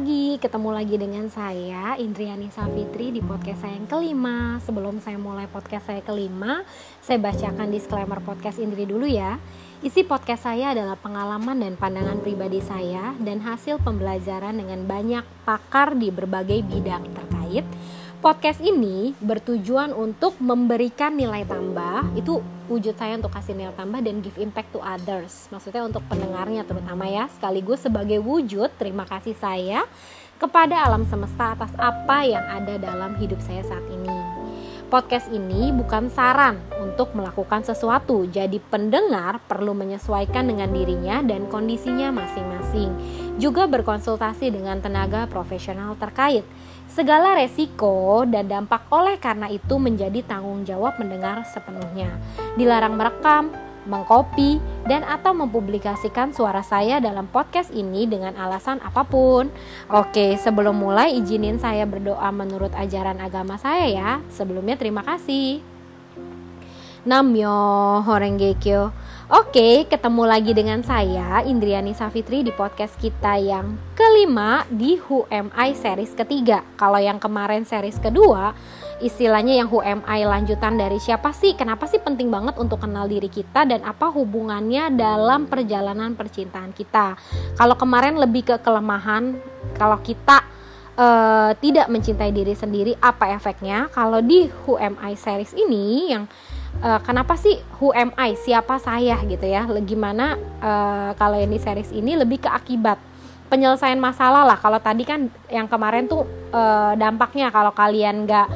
[0.00, 4.56] lagi, ketemu lagi dengan saya Indriani Safitri di podcast saya yang kelima.
[4.64, 6.64] Sebelum saya mulai podcast saya kelima,
[7.04, 9.36] saya bacakan disclaimer podcast Indri dulu ya.
[9.84, 15.92] Isi podcast saya adalah pengalaman dan pandangan pribadi saya dan hasil pembelajaran dengan banyak pakar
[15.92, 17.68] di berbagai bidang terkait
[18.20, 22.04] podcast ini bertujuan untuk memberikan nilai tambah.
[22.12, 25.48] Itu wujud saya untuk kasih nilai tambah dan give impact to others.
[25.48, 27.32] Maksudnya untuk pendengarnya terutama ya.
[27.32, 29.88] Sekaligus sebagai wujud terima kasih saya
[30.36, 34.12] kepada alam semesta atas apa yang ada dalam hidup saya saat ini.
[34.92, 38.26] Podcast ini bukan saran untuk melakukan sesuatu.
[38.26, 42.90] Jadi pendengar perlu menyesuaikan dengan dirinya dan kondisinya masing-masing
[43.40, 46.44] juga berkonsultasi dengan tenaga profesional terkait
[46.90, 52.10] Segala resiko dan dampak oleh karena itu menjadi tanggung jawab mendengar sepenuhnya.
[52.58, 53.54] Dilarang merekam,
[53.86, 54.58] mengkopi,
[54.90, 59.46] dan atau mempublikasikan suara saya dalam podcast ini dengan alasan apa pun.
[59.86, 64.10] Oke, sebelum mulai izinin saya berdoa menurut ajaran agama saya ya.
[64.26, 65.62] Sebelumnya terima kasih.
[67.06, 68.90] Namyo Horengekyo.
[69.30, 75.30] Oke, ketemu lagi dengan saya Indriani Safitri di podcast kita yang kelima di Who
[75.70, 76.66] series ketiga.
[76.74, 78.50] Kalau yang kemarin series kedua,
[78.98, 79.86] istilahnya yang Who
[80.26, 81.54] lanjutan dari siapa sih?
[81.54, 87.14] Kenapa sih penting banget untuk kenal diri kita dan apa hubungannya dalam perjalanan percintaan kita?
[87.54, 89.38] Kalau kemarin lebih ke kelemahan,
[89.78, 90.42] kalau kita
[90.98, 93.86] uh, tidak mencintai diri sendiri, apa efeknya?
[93.94, 94.74] Kalau di Who
[95.14, 96.26] series ini yang
[96.84, 98.36] uh, kenapa sih who am I?
[98.36, 99.20] Siapa saya?
[99.24, 99.64] Gitu ya.
[99.84, 102.98] Gimana uh, kalau di series ini lebih ke akibat
[103.52, 104.58] penyelesaian masalah lah.
[104.58, 108.48] Kalau tadi kan yang kemarin tuh uh, dampaknya kalau kalian nggak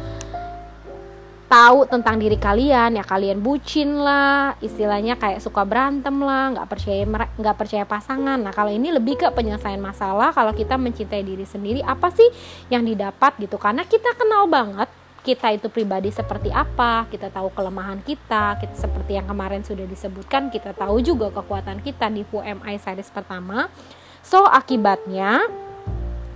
[1.45, 7.05] tahu tentang diri kalian ya kalian bucin lah istilahnya kayak suka berantem lah nggak percaya
[7.39, 8.41] nggak percaya pasangan.
[8.41, 12.27] Nah kalau ini lebih ke penyelesaian masalah kalau kita mencintai diri sendiri apa sih
[12.73, 13.55] yang didapat gitu?
[13.61, 14.89] Karena kita kenal banget
[15.25, 20.53] kita itu pribadi seperti apa, kita tahu kelemahan kita, kita seperti yang kemarin sudah disebutkan,
[20.53, 23.73] kita tahu juga kekuatan kita di FUMI series pertama.
[24.21, 25.49] So akibatnya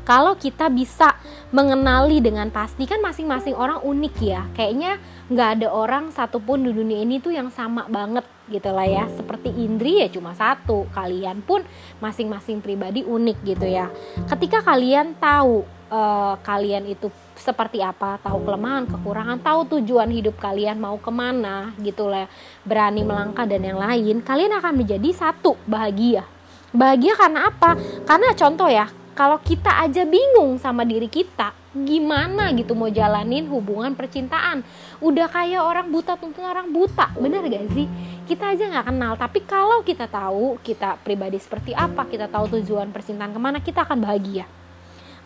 [0.08, 1.20] kalau kita bisa
[1.52, 4.96] mengenali dengan pasti kan masing-masing orang unik ya kayaknya
[5.28, 9.52] nggak ada orang satupun di dunia ini tuh yang sama banget gitu lah ya seperti
[9.52, 11.60] Indri ya cuma satu kalian pun
[12.00, 13.92] masing-masing pribadi unik gitu ya
[14.32, 20.76] ketika kalian tahu uh, kalian itu seperti apa, tahu kelemahan, kekurangan, tahu tujuan hidup kalian
[20.76, 22.26] mau ke mana gitu lah,
[22.66, 26.26] berani melangkah dan yang lain, kalian akan menjadi satu bahagia.
[26.74, 27.78] Bahagia karena apa?
[28.04, 33.94] Karena contoh ya, kalau kita aja bingung sama diri kita, gimana gitu mau jalanin hubungan
[33.94, 34.66] percintaan?
[34.98, 37.86] Udah kayak orang buta tuntun orang buta, bener gak sih?
[38.28, 42.92] Kita aja nggak kenal, tapi kalau kita tahu kita pribadi seperti apa, kita tahu tujuan
[42.92, 44.57] percintaan ke mana, kita akan bahagia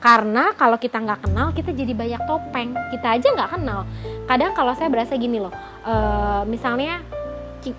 [0.03, 2.75] karena kalau kita nggak kenal kita jadi banyak topeng.
[2.91, 3.87] Kita aja nggak kenal.
[4.27, 5.55] Kadang kalau saya berasa gini loh
[5.87, 7.03] uh, misalnya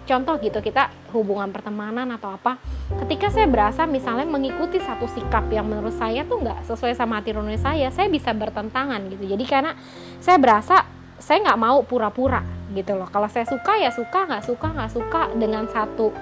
[0.08, 2.56] contoh gitu kita hubungan pertemanan atau apa
[3.04, 7.36] ketika saya berasa misalnya mengikuti satu sikap yang menurut saya tuh nggak sesuai sama hati
[7.36, 9.28] nurani saya saya bisa bertentangan gitu.
[9.28, 9.76] Jadi karena
[10.24, 10.88] saya berasa
[11.20, 13.08] saya nggak mau pura-pura gitu loh.
[13.12, 16.16] Kalau saya suka ya suka nggak suka nggak suka dengan satu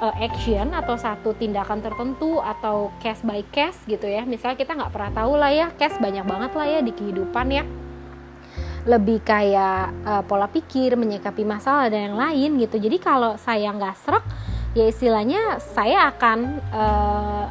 [0.00, 4.22] uh, action atau satu tindakan tertentu atau case by case gitu ya.
[4.24, 7.64] Misalnya kita nggak pernah tahu lah ya case banyak banget lah ya di kehidupan ya.
[8.88, 12.80] Lebih kayak uh, pola pikir menyikapi masalah dan yang lain gitu.
[12.80, 14.24] Jadi kalau saya nggak serak
[14.72, 16.38] ya istilahnya saya akan
[16.72, 17.46] uh,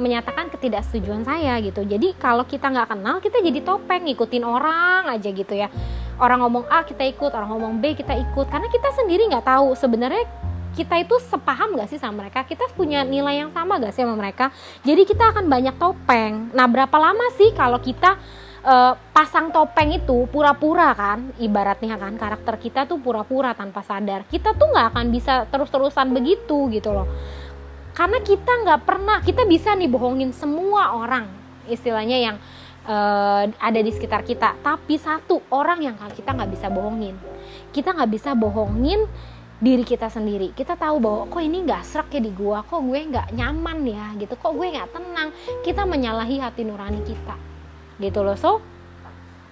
[0.00, 1.84] menyatakan ketidaksetujuan saya gitu.
[1.84, 5.68] Jadi kalau kita nggak kenal kita jadi topeng ngikutin orang aja gitu ya.
[6.16, 7.28] Orang ngomong A kita ikut.
[7.34, 8.46] Orang ngomong B kita ikut.
[8.48, 10.24] Karena kita sendiri nggak tahu sebenarnya
[10.72, 12.44] kita itu sepaham gak sih sama mereka?
[12.48, 14.48] Kita punya nilai yang sama gak sih sama mereka?
[14.82, 16.50] Jadi kita akan banyak topeng.
[16.56, 18.16] Nah berapa lama sih kalau kita
[18.64, 21.30] uh, pasang topeng itu pura-pura kan?
[21.36, 24.24] Ibaratnya kan karakter kita tuh pura-pura tanpa sadar.
[24.26, 27.06] Kita tuh nggak akan bisa terus-terusan begitu gitu loh.
[27.92, 31.28] Karena kita nggak pernah kita bisa nih bohongin semua orang
[31.68, 32.36] istilahnya yang
[32.88, 34.56] uh, ada di sekitar kita.
[34.64, 37.14] Tapi satu orang yang kita nggak bisa bohongin.
[37.70, 39.04] Kita nggak bisa bohongin
[39.62, 40.50] diri kita sendiri.
[40.50, 42.66] Kita tahu bahwa kok ini nggak serak ya di gua?
[42.66, 44.06] Kok gue nggak nyaman ya?
[44.18, 44.34] Gitu.
[44.34, 45.28] Kok gue nggak tenang?
[45.62, 47.38] Kita menyalahi hati nurani kita.
[48.02, 48.34] Gitu loh.
[48.34, 48.58] So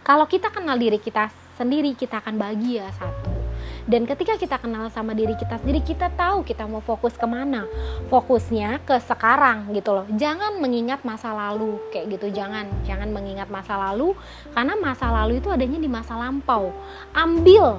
[0.03, 3.39] kalau kita kenal diri kita sendiri kita akan bahagia satu.
[3.87, 7.71] Dan ketika kita kenal sama diri kita sendiri kita tahu kita mau fokus ke mana.
[8.11, 10.07] Fokusnya ke sekarang gitu loh.
[10.11, 12.35] Jangan mengingat masa lalu kayak gitu.
[12.35, 14.19] Jangan jangan mengingat masa lalu
[14.51, 16.75] karena masa lalu itu adanya di masa lampau.
[17.15, 17.79] Ambil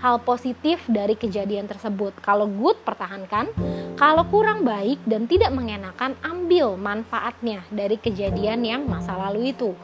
[0.00, 2.16] hal positif dari kejadian tersebut.
[2.24, 3.52] Kalau good, pertahankan.
[4.00, 9.76] Kalau kurang baik dan tidak mengenakan, ambil manfaatnya dari kejadian yang masa lalu itu.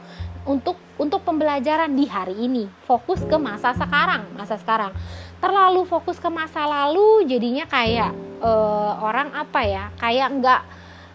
[0.47, 4.89] Untuk untuk pembelajaran di hari ini, fokus ke masa sekarang, masa sekarang.
[5.37, 8.09] Terlalu fokus ke masa lalu, jadinya kayak
[8.41, 9.93] uh, orang apa ya?
[10.01, 10.61] Kayak nggak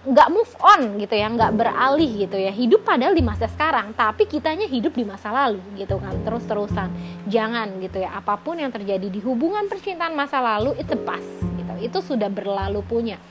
[0.02, 2.50] nggak move on gitu ya nggak beralih gitu ya.
[2.50, 6.90] Hidup padahal di masa sekarang tapi kitanya hidup di masa lalu gitu kan terus terusan
[7.30, 11.72] jangan gitu ya apa pun yang terjadi di hubungan percintaan masa lalu itu pas gitu.
[11.78, 13.22] Itu sudah berlalu punya.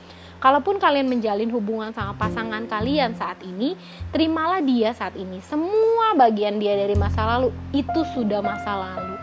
[0.42, 3.78] Kalaupun kalian menjalin hubungan sama pasangan kalian saat ini
[4.10, 5.38] terimalah dia saat ini.
[5.38, 9.14] Semua bagian dia dari masa lalu itu sudah masa lalu.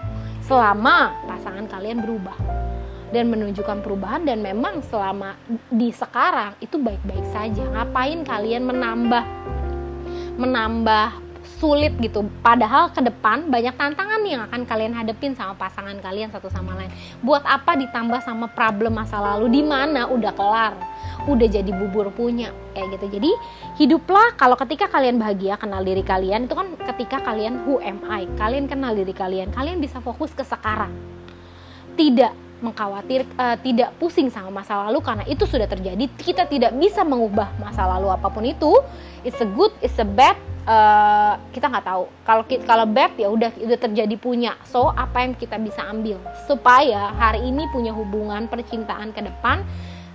[0.48, 2.69] Selama pasangan kalian berubah
[3.10, 5.34] dan menunjukkan perubahan dan memang selama
[5.70, 7.66] di sekarang itu baik-baik saja.
[7.66, 9.24] Ngapain kalian menambah
[10.40, 11.30] menambah
[11.60, 12.24] sulit gitu?
[12.40, 16.94] Padahal ke depan banyak tantangan yang akan kalian hadepin sama pasangan kalian satu sama lain.
[17.26, 19.60] Buat apa ditambah sama problem masa lalu?
[19.60, 20.08] Di mana?
[20.08, 20.74] Udah kelar.
[21.28, 22.56] Udah jadi bubur punya.
[22.72, 23.20] Kayak gitu.
[23.20, 23.32] Jadi
[23.82, 28.24] hiduplah kalau ketika kalian bahagia kenal diri kalian itu kan ketika kalian who am I?
[28.40, 29.52] Kalian kenal diri kalian.
[29.52, 30.96] Kalian bisa fokus ke sekarang.
[32.00, 36.06] Tidak mengkhawatir uh, tidak pusing sama masa lalu karena itu sudah terjadi.
[36.20, 38.72] Kita tidak bisa mengubah masa lalu apa pun itu.
[39.24, 40.36] It's a good it's a bad
[40.68, 42.04] uh, kita nggak tahu.
[42.28, 44.60] Kalau kalau bad ya udah udah terjadi punya.
[44.68, 46.20] So apa yang kita bisa ambil?
[46.46, 49.64] Supaya hari ini punya hubungan percintaan ke depan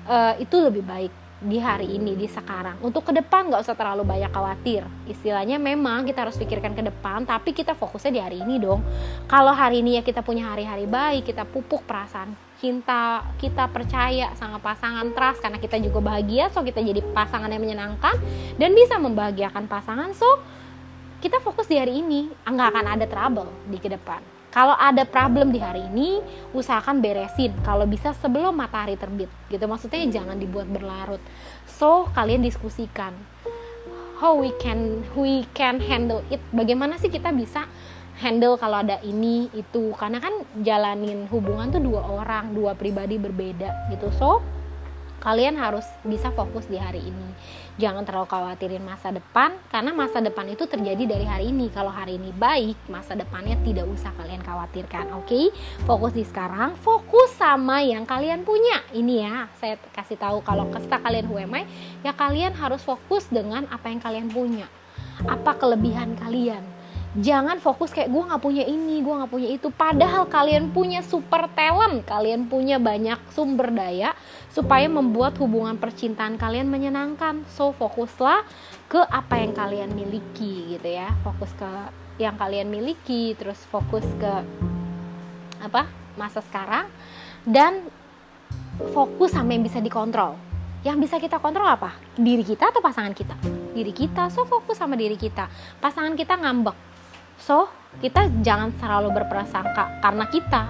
[0.09, 2.81] uh, itu lebih baik di hari ini di sekarang.
[2.81, 4.89] Untuk ke depan nggak usah terlalu banyak khawatir.
[5.05, 8.81] Istilahnya memang kita harus pikirkan ke depan tapi kita fokusnya di hari ini dong.
[9.29, 14.57] Kalau hari ini ya kita punya hari-hari baik kita pupuk perasaan cinta kita percaya sama
[14.57, 18.17] pasangan trust karena kita juga bahagia so kita jadi pasangan yang menyenangkan
[18.57, 20.17] dan bisa membahagiakan pasangan.
[20.17, 20.27] So
[21.21, 25.51] kita fokus di hari ini nggak akan ada trouble di ke depan kalau ada problem
[25.51, 26.23] di hari ini
[26.55, 27.51] usahakan beresin.
[27.67, 29.67] Kalau bisa sebelum matahari terbit gitu.
[29.67, 31.19] Maksudnya jangan dibuat berlarut.
[31.67, 33.11] So kalian diskusikan
[34.23, 36.39] how we can we can handle it.
[36.55, 37.67] Bagaimana sih kita bisa
[38.23, 39.91] handle kalau ada ini itu?
[39.99, 44.15] Karena kan jalanin hubungan tuh dua orang dua pribadi berbeda gitu.
[44.15, 44.39] So
[45.25, 47.29] kalian harus bisa fokus di hari ini.
[47.75, 51.73] Jangan terlalu khawatirin masa depan karena masa depan itu terjadi dari hari ini.
[51.75, 55.27] Kalau hari ini baik masa depannya tidak usah kalian khawatirkan oke?
[55.27, 55.51] Okay?
[55.83, 58.85] fokus di sekarang fokus sama yang kalian punya.
[58.95, 61.65] Ini ya saya kasih tahu kalau kesta kalian UMI
[62.07, 64.69] ya kalian harus fokus dengan apa yang kalian punya.
[65.27, 66.63] Apa kelebihan kalian
[67.15, 69.71] jangan fokus kayak gue nggak punya ini gue nggak punya itu.
[69.71, 74.15] Padahal kalian punya super talent kalian punya banyak sumber daya
[74.51, 77.47] supaya membuat hubungan percintaan kalian menyenangkan.
[77.55, 78.43] So fokuslah
[78.91, 81.15] ke apa yang kalian miliki gitu ya.
[81.23, 81.71] Fokus ke
[82.19, 84.33] yang kalian miliki terus fokus ke
[85.63, 86.87] apa masa sekarang
[87.47, 87.83] dan
[88.91, 90.35] fokus sama yang bisa dikontrol.
[90.85, 91.97] Yang bisa kita kontrol apa?
[92.13, 93.33] Diri kita atau pasangan kita?
[93.73, 94.29] Diri kita.
[94.29, 95.49] So fokus sama diri kita.
[95.81, 96.84] Pasangan kita ngambek
[97.45, 97.69] so
[98.01, 100.65] kita jangan terlalu berprasangka karena kita.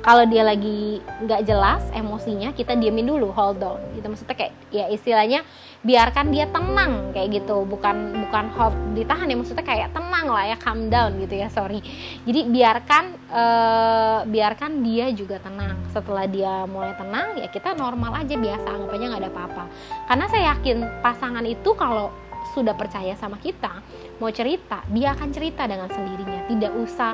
[0.00, 3.76] Kalau dia lagi nggak jelas emosinya kita diamin dulu hold on.
[3.92, 5.44] Gitu maksudnya kayak ya istilahnya
[5.84, 7.68] biarkan dia tenang kayak gitu.
[7.68, 11.84] Bukan bukan hold ditahan ya maksudnya kayak tenang lah ya calm down gitu ya sorry.
[12.24, 15.76] Jadi biarkan uh, biarkan dia juga tenang.
[15.92, 19.64] Setelah dia mulai tenang ya kita normal aja biasa anggap aja nggak ada apa-apa.
[20.08, 22.08] Karena saya yakin pasangan itu kalau
[22.50, 23.82] sudah percaya sama kita
[24.18, 26.44] mau cerita dia akan cerita dengan sendirinya.
[26.50, 27.12] Tidak usah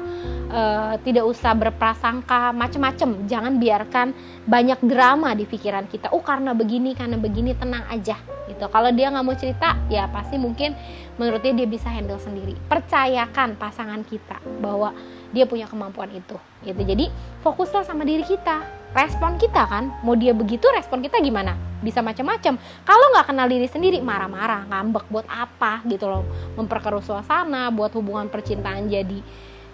[0.51, 3.29] uh, tidak usah berprasangka macem-macem.
[3.31, 4.09] Jangan biarkan
[4.49, 6.11] banyak drama di pikiran kita.
[6.11, 8.19] Oh karena begini karena begini tenang aja
[8.51, 8.65] gitu.
[8.67, 10.75] Kalau dia nggak mau cerita ya pasti mungkin
[11.17, 12.59] menurutnya dia bisa handle sendiri.
[12.67, 14.91] Percayakan pasangan kita bahwa
[15.31, 16.81] dia punya kemampuan itu gitu.
[16.83, 17.11] Jadi
[17.43, 19.93] fokuslah sama diri kita respon kita kan?
[20.01, 21.53] Mau dia begitu respon kita gimana?
[21.85, 22.57] Bisa macam-macam.
[22.89, 26.25] Kalau nggak kenal diri sendiri marah-marah ngambek buat apa gitu loh.
[26.57, 29.21] Memperkeruh suasana buat hubungan percintaan jadi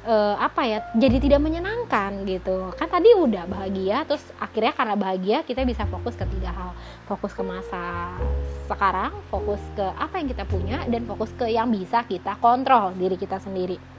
[0.03, 2.75] uh, apa ya jadi tidak menyenangkan gitu.
[2.75, 6.75] Kan tadi udah bahagia terus akhirnya karena bahagia kita bisa fokus ke tiga hal.
[7.07, 8.19] Fokus ke masa
[8.67, 13.15] sekarang fokus ke apa yang kita punya dan fokus ke yang bisa kita kontrol diri
[13.15, 13.92] kita sendiri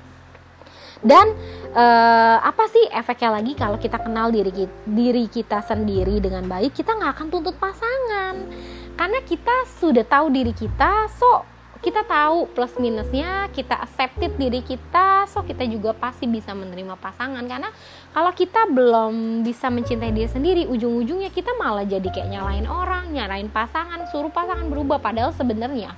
[1.04, 1.36] dan
[1.76, 6.72] uh, apa sih efeknya lagi kalau kita kenal diri kita, diri kita sendiri dengan baik
[6.72, 8.48] kita nggak akan tuntut pasangan.
[8.96, 11.44] Karena kita sudah tahu diri kita so
[11.84, 17.44] kita tahu plus minusnya kita accepted diri kita so kita juga pasti bisa menerima pasangan.
[17.44, 17.68] Karena
[18.16, 23.52] kalau kita belum bisa mencintai diri sendiri ujung-ujungnya kita malah jadi kayak nyalain orang nyalain
[23.52, 25.04] pasangan suruh pasangan berubah.
[25.04, 25.92] Padahal sebenarnya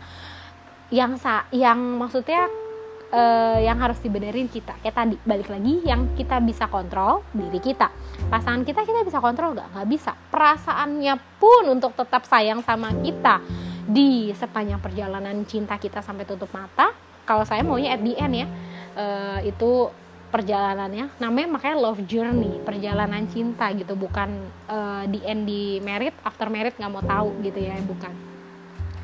[0.90, 2.50] yang sa yang maksudnya
[3.16, 4.76] uh, yang harus dibenerin kita.
[4.84, 7.88] Kayak tadi balik lagi yang kita bisa kontrol diri kita.
[8.28, 9.72] Pasangan kita kita bisa kontrol nggak?
[9.72, 10.12] Nggak bisa.
[10.30, 13.40] Perasaannya pun untuk tetap sayang sama kita.
[13.86, 16.92] Di sepanjang perjalanan cinta kita sampai tutup mata
[17.26, 18.48] kalau saya maunya at the end ya
[18.98, 19.88] uh, itu
[20.34, 21.16] perjalanannya.
[21.22, 23.96] Namanya makanya love journey perjalanan cinta gitu.
[23.96, 24.30] Bukan
[24.68, 28.35] uh, di end di merit after merit nggak mau tahu gitu ya bukan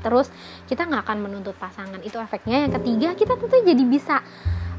[0.02, 0.28] terus
[0.66, 2.02] kita nggak akan menuntut pasangan.
[2.02, 2.68] Itu efeknya.
[2.68, 4.20] Yang ketiga kita tentu jadi bisa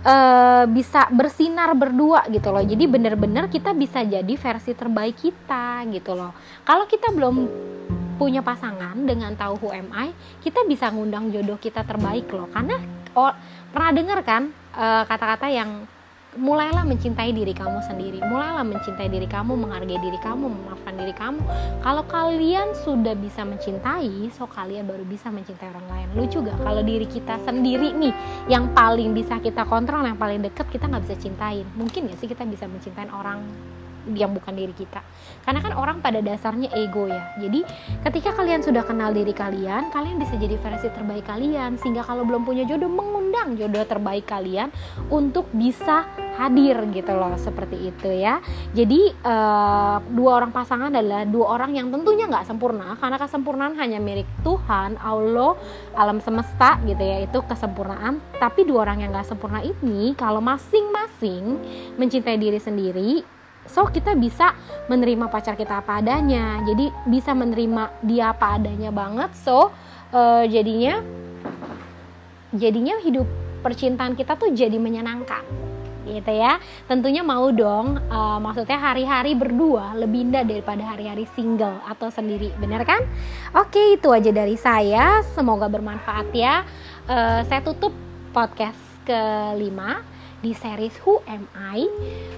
[0.02, 2.62] uh, bisa bersinar berdua gitu loh.
[2.62, 6.34] Jadi bener-bener kita bisa jadi versi terbaik kita gitu loh.
[6.66, 7.36] Kalau kita belum
[8.20, 10.14] punya pasangan dengan tahu who am I
[10.44, 12.46] kita bisa ngundang jodoh kita terbaik loh.
[12.50, 12.76] Karena
[13.16, 13.32] oh,
[13.72, 15.70] pernah dengar kan kata-kata uh, kata -kata yang
[16.32, 21.40] mulailah mencintai diri kamu sendiri mulailah mencintai diri kamu menghargai diri kamu memaafkan diri kamu.
[21.84, 26.08] Kalau kalian sudah bisa mencintai so kalian baru bisa mencintai orang lain.
[26.16, 28.14] Lucu gak kalau diri kita sendiri nih
[28.48, 31.66] yang paling bisa kita kontrol yang paling deket kita nggak bisa cintain.
[31.76, 33.44] Mungkin gak sih kita bisa mencintai orang
[34.10, 34.98] yang bukan diri kita?
[35.46, 37.22] Karena kan orang pada dasarnya ego ya.
[37.38, 37.62] Jadi
[38.08, 41.76] ketika kalian sudah kenal diri kalian kalian bisa jadi versi terbaik kalian.
[41.76, 44.70] Sehingga kalau belum punya jodoh mengundang jodoh terbaik kalian
[45.10, 48.40] untuk bisa hadir gitu loh seperti itu ya.
[48.72, 54.00] Jadi uh, dua orang pasangan adalah dua orang yang tentunya nggak sempurna karena kesempurnaan hanya
[54.00, 55.56] milik Tuhan Allah
[55.96, 58.20] alam semesta gitu ya itu kesempurnaan.
[58.40, 61.60] Tapi dua orang yang nggak sempurna ini kalau masing-masing
[62.00, 63.12] mencintai diri sendiri
[63.62, 64.58] so kita bisa
[64.90, 66.64] menerima pacar kita apa adanya.
[66.64, 69.70] Jadi bisa menerima dia apa adanya banget so
[70.12, 71.00] uh, jadinya
[72.52, 73.24] jadinya hidup
[73.64, 75.71] percintaan kita tuh jadi menyenangkan
[76.06, 76.58] gitu ya
[76.90, 82.82] tentunya mau dong uh, maksudnya hari-hari berdua lebih indah daripada hari-hari single atau sendiri benar
[82.82, 83.02] kan
[83.54, 86.66] oke itu aja dari saya semoga bermanfaat ya
[87.06, 87.94] uh, saya tutup
[88.32, 90.02] podcast kelima
[90.42, 91.86] di series Who Am I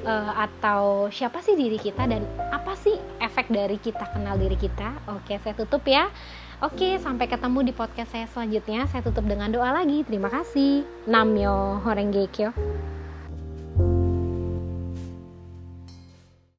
[0.04, 4.92] uh, atau siapa sih diri kita dan apa sih efek dari kita kenal diri kita.
[5.08, 6.12] Oke, saya tutup ya.
[6.60, 8.86] Oke, sampai ketemu di podcast saya selanjutnya.
[8.92, 10.04] Saya tutup dengan doa lagi.
[10.04, 10.84] Terima kasih.
[11.08, 12.52] Namyo Horengekyo.